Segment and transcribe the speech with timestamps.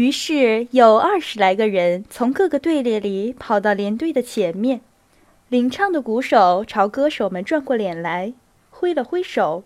[0.00, 4.80] 于是有二十来个人从各个队列里跑到连队的前面，
[5.50, 8.32] 领唱的鼓手朝歌手们转过脸来，
[8.70, 9.62] 挥了挥手，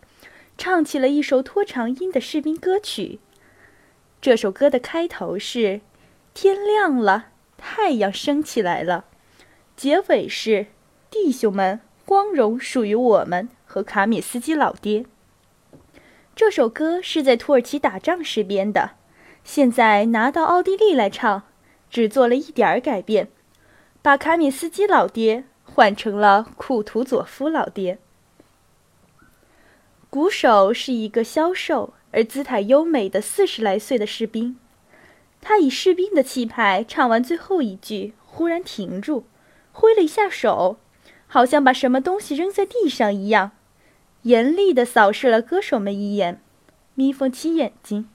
[0.59, 3.21] 唱起了一首拖长音的士兵歌曲。
[4.21, 5.83] 这首歌的开头是
[6.35, 7.27] “天亮了，
[7.57, 9.05] 太阳升起来了”，
[9.77, 10.67] 结尾是
[11.13, 15.07] “弟兄们，光荣属于我们和卡米斯基老爹”。
[16.35, 18.97] 这首歌是在土耳其打仗时编的，
[19.45, 21.45] 现在拿到奥地利来唱，
[21.89, 23.29] 只做了一点儿改变，
[24.03, 27.99] 把卡米斯基老爹换成了库图佐夫老爹。
[30.11, 31.95] 鼓手是一个消瘦。
[32.17, 34.57] 而姿态优美的四十来岁的士兵，
[35.41, 39.25] 他以士兵的气派唱完最后一句，忽然停住，
[39.73, 40.79] 挥了一下手，
[41.27, 43.51] 好像把什么东西扔在地上一样，
[44.23, 46.41] 严厉地扫视了歌手们一眼，
[46.95, 48.09] 眯缝起眼睛。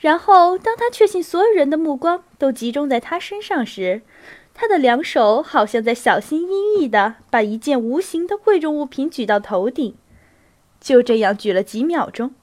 [0.00, 4.00] 然后，当他确信所有人的目光都集中在他身上时，
[4.54, 9.94] 他的两手好像在小心翼翼地把一件无形的贵重物品举到头顶，
[10.80, 12.34] 就这样举了几秒钟。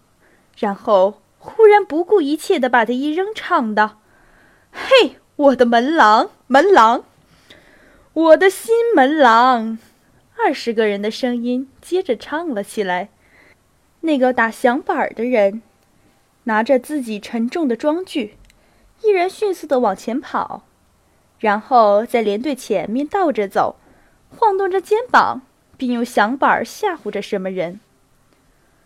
[0.56, 4.02] 然后忽然不顾一切地把它一扔，唱道
[4.72, 7.04] ：“嘿，我的门廊，门廊，
[8.14, 9.80] 我的新门廊！”
[10.40, 13.10] 二十个人的声音接着唱了起来。
[14.02, 15.64] 那个打响板的人
[16.48, 18.38] 拿着自己沉重的装具，
[19.04, 20.64] 依然迅速地往前跑，
[21.40, 23.76] 然后在连队前面倒着走，
[24.30, 25.42] 晃动着肩膀，
[25.76, 27.82] 并用响板吓唬着什么人。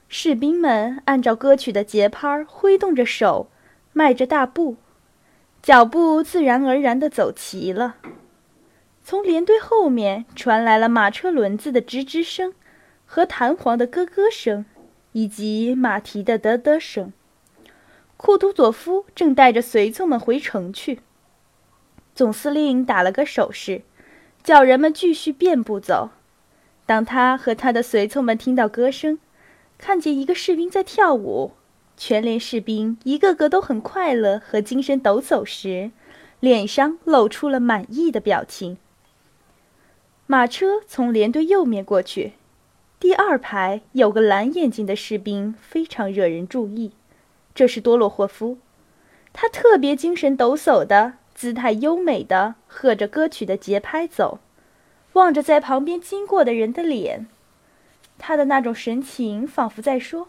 [0.09, 3.47] 士兵们按照歌曲的节拍挥动着手，
[3.93, 4.77] 迈着大步，
[5.61, 7.97] 脚步自然而然地走齐了。
[9.03, 12.55] 从连队后面传来了马车轮子的吱吱声，
[13.05, 14.65] 和弹簧的咯咯声，
[15.11, 17.13] 以及马蹄的嘚嘚声。
[18.23, 20.99] 库图佐夫正带着随从们回城去。
[22.13, 23.81] 总司令打了个手势，
[24.43, 26.11] 叫人们继续遍步走。
[26.85, 29.17] 当他和他的随从们听到歌声，
[29.79, 31.53] 看见一个士兵在跳舞，
[31.97, 35.89] 全连士兵一个个都很快乐和精神抖擞时，
[36.39, 38.77] 脸上露出了满意的表情。
[40.27, 42.33] 马车从连队右面过去，
[42.99, 46.91] 第二排有个蓝眼睛的士兵非常惹人注意，
[47.53, 48.57] 这是多洛霍夫，
[49.33, 54.39] 他特别精神抖擞的，姿态优美的，和着歌曲的节拍走，
[55.13, 57.27] 望着在旁边经过的人的脸。
[58.17, 60.27] 他的那种神情，仿佛在说：“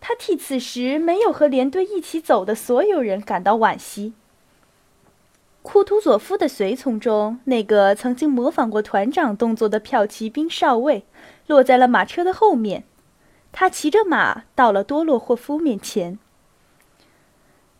[0.00, 4.14] 他替此时没有和连队一起走的所有人感到惋惜。”
[5.62, 11.04] 库图佐夫的随从中，那个曾经模仿过团长动作的骠骑兵少尉，
[11.46, 12.84] 落在了马车的后面。
[13.52, 16.18] 他骑着马到了多洛霍夫面前。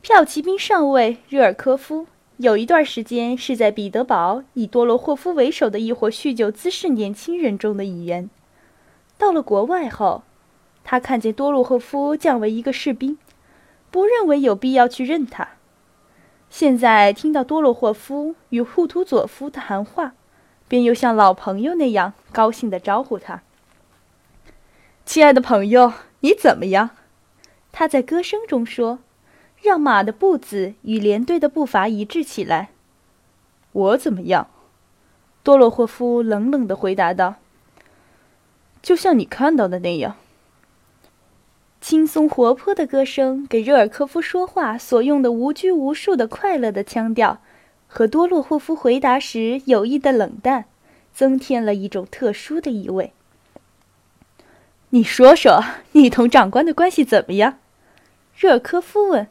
[0.02, 2.06] 骠骑兵上尉热尔科夫
[2.38, 8.30] 有一段时间是在彼得堡以多洛霍夫为首的一伙酗酒滋事年轻人中的一员。
[9.18, 10.22] 到了国外后，
[10.82, 13.18] 他看见多洛霍夫降为一个士兵，
[13.90, 15.48] 不认为有必要去认他。
[16.48, 20.14] 现在听到多洛霍夫与库图佐夫的谈话，
[20.66, 23.42] 便又像老朋友那样高兴地招呼他
[25.04, 26.90] ：“亲爱的朋友，你怎么样？”
[27.72, 29.00] 他在歌声中说，
[29.62, 32.70] 让马的步子与连队的步伐一致起来。
[33.72, 34.48] “我怎么样？”
[35.42, 37.36] 多洛霍夫冷冷的回答道。
[38.82, 40.16] 就像你看到的那样，
[41.80, 47.40] 轻松活泼的歌声给热尔科夫说话所用的无拘无束的快乐的腔调，
[47.88, 50.66] 和多洛霍夫回答时有意的冷淡，
[51.12, 53.12] 增添了一种特殊的意味。
[54.92, 55.62] 你说说，
[55.92, 57.60] 你同长官的关系怎么样？
[58.36, 59.28] 热科夫问。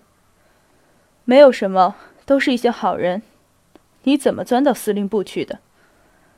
[1.25, 3.21] 没有什么，都是一些好人。
[4.03, 5.59] 你怎么钻到司令部去的？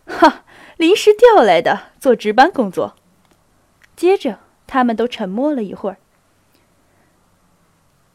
[0.07, 0.43] 哈，
[0.77, 2.95] 临时调来的，做值班工作。
[3.95, 5.97] 接着，他们都沉默了一会儿。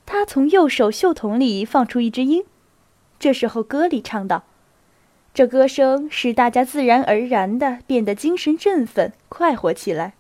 [0.04, 2.44] 他从右手袖筒里放出一只鹰，
[3.20, 4.42] 这时候歌里唱道
[5.32, 10.14] ：“这歌声使大家自然而然的变得精神振奋、快活起来。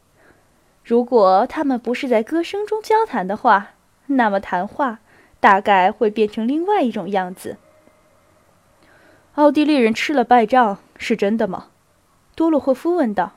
[0.86, 3.70] 如果他们不是在歌声中交谈的话，
[4.06, 5.00] 那么谈话
[5.40, 7.56] 大概会变成另外一种样子。”
[9.34, 11.70] 奥地利人吃了败仗，是真的吗？
[12.36, 13.32] 多洛霍夫问道。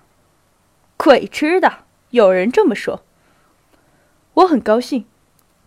[0.95, 1.79] “鬼知道！”
[2.11, 3.01] 有人这么说，
[4.35, 5.05] 我很高兴。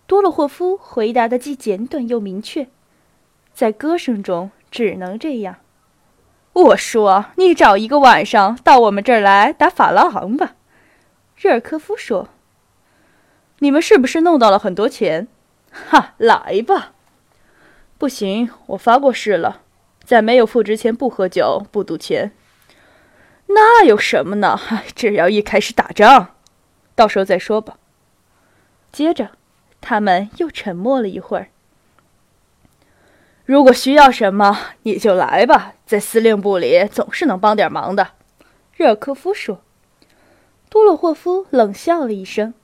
[0.07, 2.69] 多洛霍夫回答的既简短又明确，
[3.53, 5.57] 在歌声中只能这样。
[6.53, 10.55] 我说：“你找一个晚上到我们这儿来打法拉昂吧。”
[11.43, 12.29] 热尔科夫说
[13.59, 15.27] ：“你们是不是弄到了很多钱？”
[15.75, 16.93] 哈，来吧。
[17.99, 19.63] 不行，我发过誓了，
[20.05, 22.31] 在没有付之前不喝酒，不赌钱。
[23.49, 24.57] 那有什么呢？
[24.95, 26.37] 只要一开始打仗，
[26.95, 27.77] 到时候再说吧。
[28.93, 29.31] 接着，
[29.81, 31.49] 他们又沉默了一会儿。
[33.45, 38.13] 如果需要什么，你就来吧，在司令部里总是能帮点忙的。”
[38.77, 39.61] 热尔科夫说。
[40.73, 42.55] 多洛霍夫冷笑了一声：“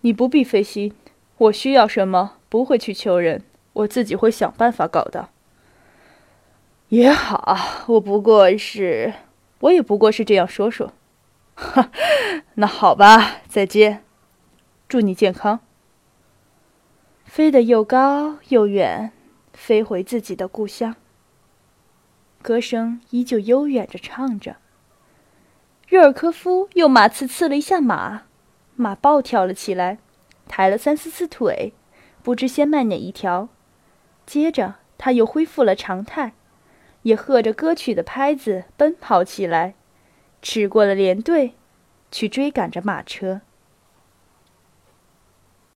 [0.00, 0.94] 你不必费心，
[1.36, 3.44] 我需要什么不会去求人，
[3.74, 5.28] 我自己会想办法搞的。”
[6.88, 9.12] 也好，我不过是，
[9.58, 10.94] 我也不过是这样说说。
[11.56, 11.90] 哈，
[12.54, 14.02] 那好吧，再见，
[14.88, 15.60] 祝你健康。
[17.26, 19.12] 飞得又高又远，
[19.52, 20.96] 飞回自己的故乡。
[22.40, 24.56] 歌声依旧悠远着唱着。
[25.90, 28.22] 热尔科夫用马刺刺了一下马，
[28.76, 29.98] 马暴跳了起来，
[30.46, 31.72] 抬了三四次腿，
[32.22, 33.48] 不知先迈哪一条。
[34.24, 36.32] 接着他又恢复了常态，
[37.02, 39.74] 也和着歌曲的拍子奔跑起来，
[40.40, 41.54] 驰过了连队，
[42.12, 43.40] 去追赶着马车。